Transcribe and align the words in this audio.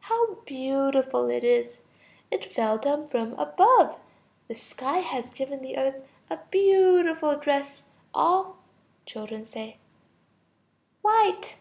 How 0.00 0.36
beautiful 0.46 1.28
it 1.28 1.44
is! 1.44 1.82
It 2.30 2.42
fell 2.46 2.78
down 2.78 3.08
from 3.08 3.34
above. 3.34 4.00
The 4.48 4.54
sky 4.54 5.00
has 5.00 5.28
given 5.34 5.60
the 5.60 5.76
earth 5.76 6.02
a 6.30 6.38
beautiful 6.50 7.36
dress, 7.36 7.82
all... 8.14 8.56
Children. 9.04 9.44
White. 11.02 11.58